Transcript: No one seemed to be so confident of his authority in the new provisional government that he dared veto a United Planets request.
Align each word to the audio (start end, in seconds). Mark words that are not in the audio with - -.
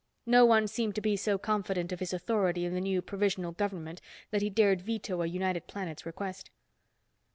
No 0.25 0.45
one 0.47 0.65
seemed 0.67 0.95
to 0.95 1.01
be 1.01 1.15
so 1.15 1.37
confident 1.37 1.91
of 1.91 1.99
his 1.99 2.11
authority 2.11 2.65
in 2.65 2.73
the 2.73 2.81
new 2.81 3.03
provisional 3.03 3.51
government 3.51 4.01
that 4.31 4.41
he 4.41 4.49
dared 4.49 4.81
veto 4.81 5.21
a 5.21 5.27
United 5.27 5.67
Planets 5.67 6.07
request. 6.07 6.49